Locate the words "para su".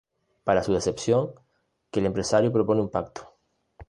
0.43-0.73